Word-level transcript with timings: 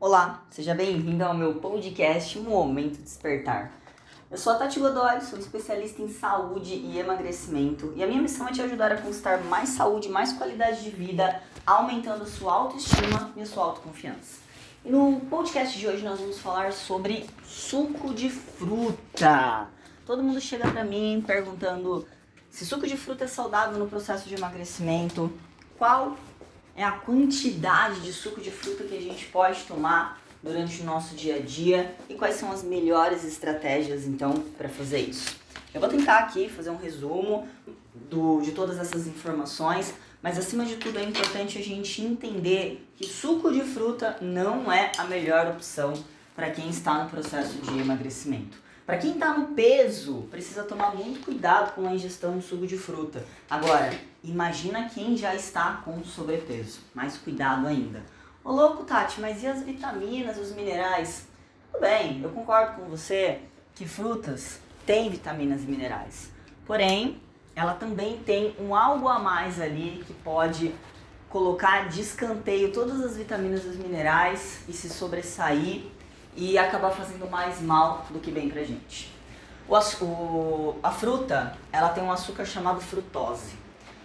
Olá, 0.00 0.46
seja 0.48 0.74
bem-vindo 0.74 1.22
ao 1.22 1.34
meu 1.34 1.56
podcast 1.56 2.38
Momento 2.38 3.02
Despertar. 3.02 3.70
Eu 4.30 4.38
sou 4.38 4.54
a 4.54 4.56
Tati 4.56 4.80
Godoy, 4.80 5.20
sou 5.20 5.38
especialista 5.38 6.00
em 6.00 6.08
saúde 6.08 6.72
e 6.72 6.98
emagrecimento 6.98 7.92
e 7.94 8.02
a 8.02 8.06
minha 8.06 8.22
missão 8.22 8.48
é 8.48 8.50
te 8.50 8.62
ajudar 8.62 8.92
a 8.92 8.96
conquistar 8.96 9.44
mais 9.44 9.68
saúde, 9.68 10.08
mais 10.08 10.32
qualidade 10.32 10.82
de 10.82 10.88
vida, 10.88 11.42
aumentando 11.66 12.22
a 12.22 12.26
sua 12.26 12.50
autoestima 12.50 13.30
e 13.36 13.44
sua 13.44 13.64
autoconfiança. 13.64 14.40
E 14.86 14.90
no 14.90 15.20
podcast 15.28 15.78
de 15.78 15.86
hoje 15.86 16.02
nós 16.02 16.18
vamos 16.18 16.38
falar 16.38 16.72
sobre 16.72 17.28
suco 17.44 18.14
de 18.14 18.30
fruta. 18.30 19.68
Todo 20.06 20.22
mundo 20.22 20.40
chega 20.40 20.66
pra 20.66 20.82
mim 20.82 21.22
perguntando 21.26 22.08
se 22.50 22.64
suco 22.64 22.86
de 22.86 22.96
fruta 22.96 23.24
é 23.24 23.28
saudável 23.28 23.78
no 23.78 23.86
processo 23.86 24.26
de 24.26 24.34
emagrecimento, 24.34 25.30
qual 25.76 26.16
é 26.76 26.84
a 26.84 26.92
quantidade 26.92 28.00
de 28.00 28.12
suco 28.12 28.40
de 28.40 28.50
fruta 28.50 28.84
que 28.84 28.96
a 28.96 29.00
gente 29.00 29.26
pode 29.26 29.62
tomar 29.62 30.20
durante 30.42 30.80
o 30.80 30.84
nosso 30.84 31.14
dia 31.14 31.36
a 31.36 31.38
dia 31.38 31.94
e 32.08 32.14
quais 32.14 32.36
são 32.36 32.50
as 32.50 32.62
melhores 32.62 33.24
estratégias 33.24 34.06
então 34.06 34.32
para 34.56 34.68
fazer 34.68 35.00
isso. 35.00 35.36
Eu 35.72 35.80
vou 35.80 35.88
tentar 35.88 36.18
aqui 36.18 36.48
fazer 36.48 36.70
um 36.70 36.76
resumo 36.76 37.46
do, 37.94 38.40
de 38.40 38.52
todas 38.52 38.78
essas 38.78 39.06
informações, 39.06 39.94
mas 40.22 40.38
acima 40.38 40.64
de 40.64 40.76
tudo 40.76 40.98
é 40.98 41.04
importante 41.04 41.58
a 41.58 41.62
gente 41.62 42.02
entender 42.02 42.86
que 42.96 43.06
suco 43.06 43.52
de 43.52 43.60
fruta 43.60 44.16
não 44.20 44.70
é 44.72 44.90
a 44.98 45.04
melhor 45.04 45.46
opção 45.48 45.92
para 46.34 46.50
quem 46.50 46.68
está 46.70 47.04
no 47.04 47.10
processo 47.10 47.58
de 47.58 47.78
emagrecimento. 47.78 48.58
Para 48.86 48.98
quem 48.98 49.12
está 49.12 49.34
no 49.34 49.48
peso, 49.48 50.26
precisa 50.30 50.64
tomar 50.64 50.94
muito 50.94 51.24
cuidado 51.24 51.74
com 51.74 51.86
a 51.86 51.94
ingestão 51.94 52.38
de 52.38 52.44
suco 52.44 52.66
de 52.66 52.76
fruta. 52.76 53.24
Agora, 53.48 53.92
imagina 54.24 54.88
quem 54.88 55.16
já 55.16 55.34
está 55.34 55.80
com 55.84 56.02
sobrepeso. 56.04 56.80
Mais 56.94 57.16
cuidado 57.16 57.66
ainda. 57.66 58.02
Ô 58.42 58.52
louco, 58.52 58.84
Tati, 58.84 59.20
mas 59.20 59.42
e 59.42 59.46
as 59.46 59.62
vitaminas, 59.62 60.38
os 60.38 60.52
minerais? 60.52 61.26
Tudo 61.70 61.82
bem, 61.82 62.20
eu 62.22 62.30
concordo 62.30 62.80
com 62.80 62.88
você 62.88 63.40
que 63.74 63.86
frutas 63.86 64.58
têm 64.84 65.08
vitaminas 65.08 65.62
e 65.62 65.66
minerais. 65.66 66.30
Porém, 66.66 67.20
ela 67.54 67.74
também 67.74 68.18
tem 68.18 68.56
um 68.58 68.74
algo 68.74 69.08
a 69.08 69.18
mais 69.18 69.60
ali 69.60 70.02
que 70.06 70.12
pode 70.14 70.74
colocar 71.28 71.88
de 71.88 72.00
escanteio 72.00 72.72
todas 72.72 73.00
as 73.00 73.16
vitaminas 73.16 73.64
e 73.64 73.68
os 73.68 73.76
minerais 73.76 74.62
e 74.68 74.72
se 74.72 74.88
sobressair 74.88 75.84
e 76.36 76.56
acabar 76.56 76.90
fazendo 76.90 77.28
mais 77.30 77.60
mal 77.60 78.06
do 78.10 78.18
que 78.18 78.30
bem 78.30 78.48
pra 78.48 78.62
gente. 78.62 79.12
O, 79.68 80.04
o, 80.04 80.78
a 80.82 80.90
fruta, 80.90 81.56
ela 81.72 81.90
tem 81.90 82.02
um 82.02 82.10
açúcar 82.10 82.44
chamado 82.44 82.80
frutose. 82.80 83.54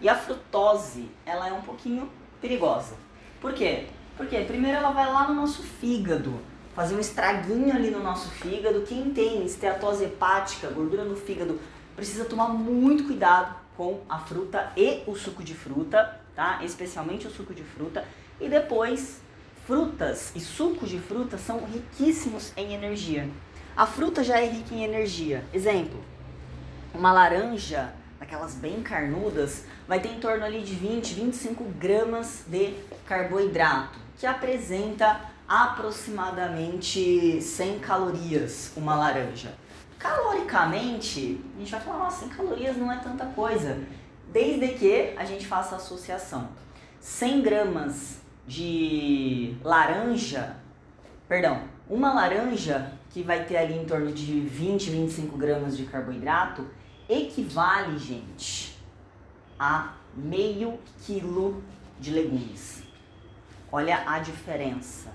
E 0.00 0.08
a 0.08 0.14
frutose, 0.14 1.08
ela 1.24 1.48
é 1.48 1.52
um 1.52 1.62
pouquinho 1.62 2.10
perigosa. 2.40 2.94
Por 3.40 3.54
quê? 3.54 3.86
Porque 4.16 4.38
primeiro 4.40 4.78
ela 4.78 4.90
vai 4.90 5.10
lá 5.10 5.28
no 5.28 5.34
nosso 5.34 5.62
fígado, 5.62 6.38
fazer 6.74 6.94
um 6.94 7.00
estraguinho 7.00 7.74
ali 7.74 7.90
no 7.90 8.02
nosso 8.02 8.30
fígado. 8.30 8.82
Quem 8.82 9.10
tem 9.12 9.44
esteatose 9.44 10.04
hepática, 10.04 10.68
gordura 10.68 11.04
no 11.04 11.16
fígado, 11.16 11.58
precisa 11.94 12.24
tomar 12.24 12.48
muito 12.48 13.04
cuidado 13.04 13.56
com 13.76 14.00
a 14.08 14.18
fruta 14.18 14.72
e 14.76 15.02
o 15.06 15.14
suco 15.14 15.42
de 15.42 15.54
fruta, 15.54 16.20
tá? 16.34 16.60
Especialmente 16.62 17.26
o 17.26 17.30
suco 17.30 17.54
de 17.54 17.62
fruta. 17.62 18.04
E 18.40 18.48
depois 18.48 19.20
frutas 19.66 20.30
e 20.36 20.40
sucos 20.40 20.88
de 20.88 21.00
fruta 21.00 21.36
são 21.36 21.64
riquíssimos 21.64 22.52
em 22.56 22.72
energia. 22.72 23.28
A 23.76 23.84
fruta 23.84 24.22
já 24.22 24.38
é 24.38 24.46
rica 24.46 24.72
em 24.72 24.84
energia. 24.84 25.44
Exemplo, 25.52 26.00
uma 26.94 27.12
laranja, 27.12 27.92
daquelas 28.18 28.54
bem 28.54 28.80
carnudas, 28.80 29.64
vai 29.88 29.98
ter 29.98 30.10
em 30.10 30.20
torno 30.20 30.44
ali 30.44 30.62
de 30.62 30.72
20, 30.72 31.14
25 31.14 31.64
gramas 31.80 32.44
de 32.46 32.74
carboidrato, 33.06 33.98
que 34.16 34.24
apresenta 34.24 35.20
aproximadamente 35.48 37.42
100 37.42 37.80
calorias 37.80 38.70
uma 38.76 38.94
laranja. 38.94 39.52
Caloricamente, 39.98 41.40
a 41.56 41.58
gente 41.58 41.72
vai 41.72 41.80
falar, 41.80 41.98
nossa, 41.98 42.20
100 42.20 42.28
calorias 42.28 42.76
não 42.76 42.92
é 42.92 42.98
tanta 42.98 43.26
coisa, 43.26 43.82
desde 44.32 44.68
que 44.74 45.14
a 45.16 45.24
gente 45.24 45.44
faça 45.44 45.74
a 45.74 45.78
associação. 45.78 46.50
100 47.00 47.42
gramas 47.42 48.25
de 48.46 49.56
laranja, 49.62 50.56
perdão, 51.28 51.62
uma 51.88 52.12
laranja 52.12 52.92
que 53.10 53.22
vai 53.22 53.44
ter 53.44 53.56
ali 53.56 53.74
em 53.74 53.84
torno 53.84 54.12
de 54.12 54.40
20, 54.40 54.90
25 54.90 55.36
gramas 55.36 55.76
de 55.76 55.84
carboidrato, 55.84 56.66
equivale, 57.08 57.98
gente, 57.98 58.78
a 59.58 59.94
meio 60.14 60.78
quilo 61.02 61.62
de 61.98 62.10
legumes. 62.10 62.82
Olha 63.72 64.04
a 64.06 64.18
diferença, 64.20 65.10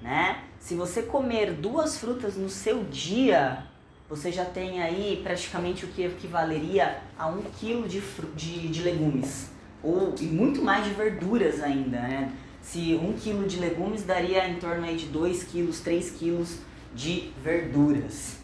né? 0.00 0.44
Se 0.58 0.74
você 0.74 1.02
comer 1.02 1.52
duas 1.52 1.98
frutas 1.98 2.36
no 2.36 2.48
seu 2.48 2.84
dia, 2.84 3.64
você 4.08 4.32
já 4.32 4.44
tem 4.44 4.82
aí 4.82 5.20
praticamente 5.22 5.84
o 5.84 5.88
que 5.88 6.02
equivaleria 6.02 7.00
a 7.16 7.28
um 7.28 7.42
quilo 7.42 7.88
de, 7.88 8.00
de, 8.34 8.68
de 8.68 8.82
legumes 8.82 9.50
ou 9.82 10.14
e 10.20 10.24
muito 10.24 10.62
mais 10.62 10.84
de 10.84 10.90
verduras 10.90 11.62
ainda, 11.62 11.98
né? 12.00 12.32
Se 12.62 12.94
um 13.02 13.14
quilo 13.14 13.46
de 13.46 13.58
legumes 13.58 14.02
daria 14.04 14.48
em 14.48 14.56
torno 14.56 14.84
aí 14.84 14.96
de 14.96 15.06
2 15.06 15.44
quilos, 15.44 15.80
3 15.80 16.10
quilos 16.10 16.58
de 16.94 17.32
verduras. 17.42 18.38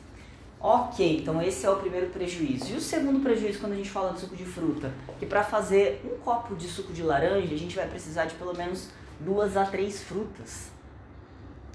Ok, 0.58 1.18
então 1.18 1.40
esse 1.42 1.66
é 1.66 1.70
o 1.70 1.76
primeiro 1.76 2.08
prejuízo. 2.08 2.72
E 2.72 2.76
o 2.76 2.80
segundo 2.80 3.20
prejuízo 3.20 3.60
quando 3.60 3.72
a 3.72 3.76
gente 3.76 3.90
fala 3.90 4.14
de 4.14 4.20
suco 4.20 4.34
de 4.34 4.44
fruta? 4.44 4.92
Que 5.18 5.26
para 5.26 5.44
fazer 5.44 6.00
um 6.04 6.18
copo 6.18 6.56
de 6.56 6.66
suco 6.66 6.92
de 6.92 7.02
laranja, 7.02 7.54
a 7.54 7.58
gente 7.58 7.76
vai 7.76 7.86
precisar 7.86 8.24
de 8.24 8.34
pelo 8.34 8.56
menos 8.56 8.88
duas 9.20 9.56
a 9.56 9.64
três 9.64 10.02
frutas. 10.02 10.70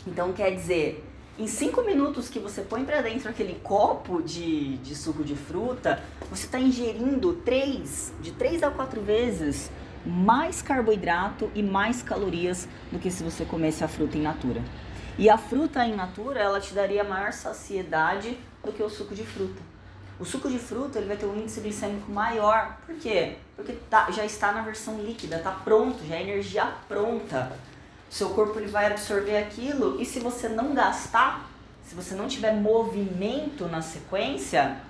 Então 0.06 0.34
quer 0.34 0.56
dizer, 0.56 1.06
em 1.40 1.48
5 1.48 1.82
minutos 1.84 2.30
que 2.30 2.40
você 2.40 2.62
põe 2.62 2.84
para 2.84 3.02
dentro 3.02 3.30
aquele 3.30 3.56
copo 3.64 4.22
de, 4.22 4.78
de 4.78 4.96
suco 4.96 5.24
de 5.24 5.36
fruta, 5.36 6.04
você 6.30 6.46
está 6.46 6.60
ingerindo 6.60 7.34
três, 7.34 8.12
de 8.22 8.32
3 8.34 8.64
a 8.64 8.70
4 8.70 9.02
vezes 9.02 9.72
mais 10.06 10.62
carboidrato 10.62 11.50
e 11.56 11.64
mais 11.64 12.04
calorias 12.04 12.68
do 12.92 13.00
que 13.00 13.10
se 13.10 13.24
você 13.24 13.46
comesse 13.46 13.84
a 13.84 13.88
fruta 13.88 14.18
in 14.18 14.22
natura. 14.22 14.62
E 15.18 15.30
a 15.30 15.38
fruta 15.38 15.86
in 15.86 15.96
natura, 15.96 16.40
ela 16.40 16.60
te 16.60 16.74
daria 16.74 17.04
maior 17.04 17.32
saciedade 17.32 18.38
do 18.64 18.72
que 18.72 18.84
o 18.84 18.90
suco 18.90 19.16
de 19.16 19.24
fruta. 19.24 19.62
O 20.20 20.26
suco 20.26 20.50
de 20.50 20.60
fruta 20.60 21.00
ele 21.00 21.08
vai 21.08 21.18
ter 21.18 21.26
um 21.26 21.36
índice 21.36 21.62
glicêmico 21.62 22.12
maior. 22.12 22.78
Por 22.86 22.96
quê? 22.96 23.38
Porque 23.56 23.74
tá, 23.90 24.12
já 24.12 24.26
está 24.26 24.52
na 24.52 24.62
versão 24.62 25.00
líquida, 25.00 25.38
está 25.38 25.52
pronto, 25.52 26.04
já 26.06 26.16
é 26.16 26.22
energia 26.22 26.66
pronta 26.88 27.52
seu 28.12 28.32
corpo 28.32 28.60
ele 28.60 28.68
vai 28.68 28.88
absorver 28.88 29.38
aquilo 29.38 30.00
e 30.00 30.06
se 30.06 30.20
você 30.20 30.50
não 30.50 30.74
gastar, 30.74 31.50
se 31.82 31.96
você 31.96 32.14
não 32.14 32.28
tiver 32.28 32.54
movimento 32.54 33.68
na 33.68 33.82
sequência, 33.82 34.82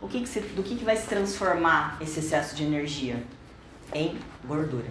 o 0.00 0.06
que, 0.06 0.22
que 0.22 0.40
do 0.40 0.62
que, 0.62 0.76
que 0.76 0.84
vai 0.84 0.96
se 0.96 1.08
transformar 1.08 1.98
esse 2.00 2.20
excesso 2.20 2.54
de 2.54 2.62
energia? 2.62 3.20
Em 3.92 4.16
gordura. 4.44 4.86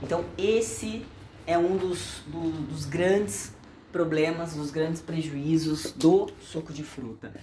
Então 0.00 0.24
esse 0.38 1.04
é 1.44 1.58
um 1.58 1.76
dos, 1.76 2.22
do, 2.28 2.52
dos 2.68 2.84
grandes 2.84 3.52
problemas, 3.90 4.54
dos 4.54 4.70
grandes 4.70 5.02
prejuízos 5.02 5.90
do 5.90 6.30
suco 6.40 6.72
de 6.72 6.84
fruta. 6.84 7.34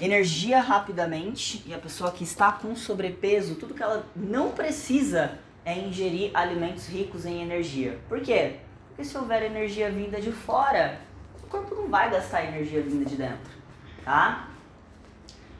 Energia 0.00 0.60
rapidamente 0.60 1.64
e 1.66 1.74
a 1.74 1.78
pessoa 1.78 2.12
que 2.12 2.22
está 2.22 2.52
com 2.52 2.76
sobrepeso, 2.76 3.56
tudo 3.56 3.74
que 3.74 3.82
ela 3.82 4.06
não 4.14 4.52
precisa 4.52 5.38
é 5.64 5.76
ingerir 5.76 6.30
alimentos 6.34 6.86
ricos 6.86 7.26
em 7.26 7.42
energia. 7.42 7.98
Por 8.08 8.20
quê? 8.20 8.60
Porque 8.94 9.04
se 9.04 9.18
houver 9.18 9.42
energia 9.42 9.90
vinda 9.90 10.20
de 10.20 10.30
fora, 10.30 11.00
o 11.42 11.46
corpo 11.48 11.74
não 11.74 11.88
vai 11.88 12.08
gastar 12.10 12.44
energia 12.44 12.80
vinda 12.80 13.04
de 13.04 13.16
dentro, 13.16 13.52
tá? 14.04 14.48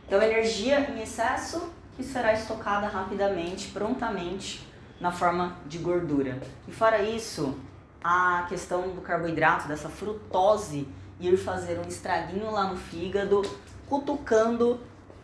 Então, 0.06 0.22
energia 0.22 0.78
em 0.90 1.02
excesso 1.02 1.72
que 1.96 2.04
será 2.04 2.32
estocada 2.32 2.86
rapidamente, 2.86 3.68
prontamente, 3.68 4.64
na 5.00 5.10
forma 5.10 5.56
de 5.66 5.78
gordura. 5.78 6.40
E 6.68 6.72
fora 6.72 7.02
isso, 7.02 7.58
a 8.02 8.46
questão 8.48 8.94
do 8.94 9.00
carboidrato, 9.00 9.66
dessa 9.66 9.88
frutose, 9.88 10.87
ir 11.19 11.37
fazer 11.37 11.78
um 11.78 11.88
estraguinho 11.88 12.50
lá 12.52 12.69
no 12.69 12.76
fígado, 12.76 13.42
cutucando 13.88 14.80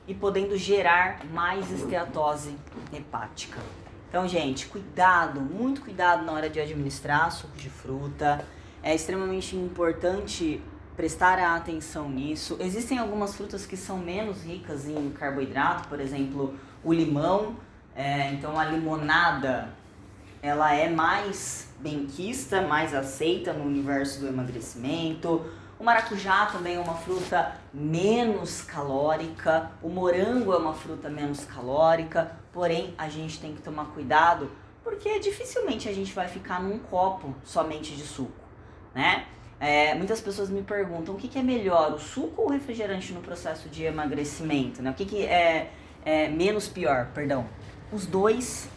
e 0.08 0.14
podendo 0.14 0.56
gerar 0.56 1.24
mais 1.26 1.70
esteatose 1.70 2.56
hepática. 2.92 3.60
Então, 4.10 4.26
gente, 4.26 4.66
cuidado, 4.66 5.40
muito 5.40 5.82
cuidado 5.82 6.24
na 6.24 6.32
hora 6.32 6.50
de 6.50 6.58
administrar 6.58 7.30
suco 7.30 7.56
de 7.56 7.70
fruta. 7.70 8.44
É 8.82 8.92
extremamente 8.92 9.54
importante 9.54 10.60
prestar 10.96 11.38
atenção 11.38 12.10
nisso. 12.10 12.56
Existem 12.58 12.98
algumas 12.98 13.36
frutas 13.36 13.64
que 13.64 13.76
são 13.76 13.98
menos 13.98 14.42
ricas 14.42 14.88
em 14.88 15.10
carboidrato, 15.10 15.88
por 15.88 16.00
exemplo, 16.00 16.58
o 16.82 16.92
limão. 16.92 17.54
É, 17.94 18.32
então, 18.32 18.58
a 18.58 18.64
limonada 18.64 19.68
ela 20.42 20.74
é 20.74 20.90
mais 20.90 21.68
benquista, 21.78 22.62
mais 22.62 22.92
aceita 22.92 23.52
no 23.52 23.64
universo 23.64 24.18
do 24.18 24.26
emagrecimento. 24.26 25.46
O 25.80 25.82
maracujá 25.82 26.44
também 26.44 26.76
é 26.76 26.78
uma 26.78 26.94
fruta 26.94 27.56
menos 27.72 28.60
calórica, 28.60 29.70
o 29.82 29.88
morango 29.88 30.52
é 30.52 30.58
uma 30.58 30.74
fruta 30.74 31.08
menos 31.08 31.46
calórica, 31.46 32.36
porém 32.52 32.94
a 32.98 33.08
gente 33.08 33.40
tem 33.40 33.54
que 33.54 33.62
tomar 33.62 33.86
cuidado 33.86 34.50
porque 34.84 35.18
dificilmente 35.18 35.88
a 35.88 35.92
gente 35.94 36.12
vai 36.12 36.28
ficar 36.28 36.62
num 36.62 36.78
copo 36.78 37.34
somente 37.42 37.96
de 37.96 38.02
suco, 38.02 38.44
né? 38.94 39.24
É, 39.58 39.94
muitas 39.94 40.20
pessoas 40.20 40.50
me 40.50 40.60
perguntam 40.60 41.14
o 41.14 41.16
que, 41.16 41.28
que, 41.28 41.38
é 41.38 41.42
melhor, 41.42 41.94
o 41.94 41.98
suco 41.98 42.42
ou 42.42 42.48
o 42.48 42.50
refrigerante 42.50 43.14
no 43.14 43.22
processo 43.22 43.70
de 43.70 43.82
emagrecimento? 43.84 44.82
Né? 44.82 44.90
O 44.90 44.94
que, 44.94 45.06
que 45.06 45.24
é, 45.24 45.70
é 46.04 46.28
menos 46.28 46.68
pior, 46.68 47.06
perdão? 47.14 47.46
Os 47.90 48.04
dois 48.04 48.68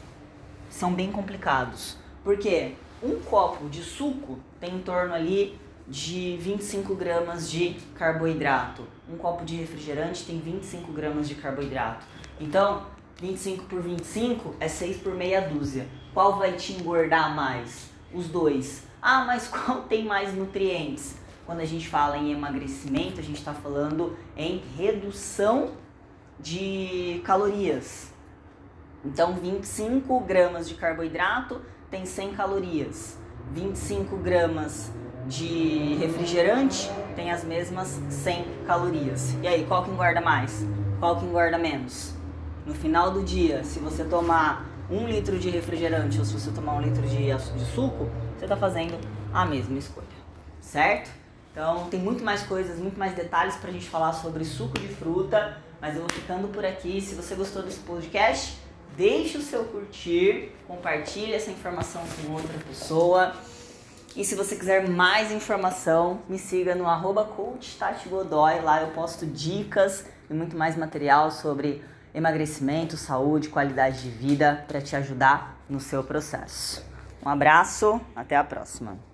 são 0.70 0.94
bem 0.94 1.12
complicados. 1.12 1.98
Porque 2.24 2.76
um 3.02 3.20
copo 3.22 3.68
de 3.70 3.82
suco 3.82 4.40
tem 4.60 4.76
em 4.76 4.82
torno 4.82 5.14
ali 5.14 5.58
de 5.88 6.38
25 6.38 6.96
gramas 6.96 7.50
de 7.50 7.76
carboidrato. 7.96 8.84
Um 9.10 9.18
copo 9.18 9.44
de 9.44 9.56
refrigerante 9.56 10.26
tem 10.26 10.40
25 10.40 10.92
gramas 10.92 11.28
de 11.28 11.36
carboidrato. 11.36 12.06
Então, 12.40 12.86
25 13.20 13.66
por 13.66 13.82
25 13.82 14.56
é 14.60 14.68
6 14.68 14.98
por 14.98 15.14
meia 15.14 15.42
dúzia. 15.42 15.88
Qual 16.14 16.38
vai 16.38 16.54
te 16.54 16.74
engordar 16.74 17.36
mais? 17.36 17.90
Os 18.14 18.28
dois. 18.28 18.84
Ah, 19.02 19.26
mas 19.26 19.48
qual 19.50 19.84
tem 19.84 20.06
mais 20.06 20.34
nutrientes? 20.34 21.18
Quando 21.46 21.60
a 21.60 21.66
gente 21.66 21.90
fala 21.90 22.18
em 22.18 22.32
emagrecimento, 22.32 23.20
a 23.20 23.24
gente 23.24 23.40
está 23.40 23.54
falando 23.54 24.18
em 24.38 24.64
redução 24.78 25.72
de 26.40 27.22
calorias. 27.26 28.14
Então, 29.04 29.34
25 29.34 30.22
gramas 30.22 30.68
de 30.70 30.76
carboidrato 30.76 31.62
tem 31.92 32.06
100 32.06 32.34
calorias. 32.36 33.18
25 33.52 34.16
gramas 34.18 34.92
de 35.28 35.96
refrigerante 35.96 36.90
tem 37.16 37.32
as 37.32 37.44
mesmas 37.44 38.00
100 38.10 38.46
calorias. 38.66 39.36
E 39.42 39.48
aí, 39.48 39.66
qual 39.66 39.84
que 39.84 39.92
engorda 39.92 40.22
mais? 40.22 40.66
Qual 41.00 41.18
que 41.18 41.26
engorda 41.26 41.58
menos? 41.58 42.14
No 42.66 42.74
final 42.74 43.12
do 43.12 43.24
dia, 43.24 43.64
se 43.64 43.80
você 43.80 44.04
tomar 44.04 44.66
um 44.90 45.08
litro 45.08 45.38
de 45.40 45.50
refrigerante 45.50 46.20
ou 46.20 46.26
se 46.26 46.34
você 46.34 46.52
tomar 46.52 46.74
um 46.74 46.82
litro 46.82 47.02
de, 47.04 47.18
de 47.18 47.66
suco, 47.74 48.10
você 48.38 48.46
está 48.46 48.56
fazendo 48.56 48.98
a 49.34 49.46
mesma 49.46 49.78
escolha, 49.78 50.08
certo? 50.62 51.10
Então 51.52 51.88
tem 51.90 52.00
muito 52.00 52.24
mais 52.24 52.42
coisas, 52.44 52.80
muito 52.80 52.98
mais 52.98 53.14
detalhes 53.14 53.56
para 53.56 53.70
a 53.70 53.74
gente 53.74 53.90
falar 53.90 54.14
sobre 54.14 54.44
suco 54.44 54.80
de 54.80 54.88
fruta, 54.88 55.58
mas 55.80 55.96
eu 55.96 56.02
vou 56.02 56.10
ficando 56.10 56.48
por 56.48 56.66
aqui. 56.66 57.00
Se 57.00 57.16
você 57.16 57.36
gostou 57.36 57.62
desse 57.62 57.80
podcast, 57.80 58.58
deixe 58.98 59.38
o 59.38 59.42
seu 59.42 59.66
curtir, 59.66 60.52
compartilhe 60.68 61.34
essa 61.34 61.52
informação 61.52 62.02
com 62.26 62.34
outra 62.34 62.58
pessoa. 62.68 63.34
E 64.16 64.24
se 64.24 64.36
você 64.36 64.56
quiser 64.56 64.88
mais 64.88 65.32
informação, 65.32 66.22
me 66.30 66.38
siga 66.38 66.76
no 66.76 66.88
arroba. 66.88 67.28
Lá 68.64 68.82
eu 68.82 68.88
posto 68.92 69.26
dicas 69.26 70.06
e 70.30 70.34
muito 70.34 70.56
mais 70.56 70.78
material 70.78 71.32
sobre 71.32 71.84
emagrecimento, 72.14 72.96
saúde, 72.96 73.50
qualidade 73.50 74.04
de 74.04 74.10
vida 74.10 74.64
para 74.68 74.80
te 74.80 74.96
ajudar 74.96 75.58
no 75.68 75.80
seu 75.80 76.04
processo. 76.04 76.86
Um 77.26 77.30
abraço, 77.30 78.00
até 78.16 78.36
a 78.36 78.44
próxima. 78.44 79.13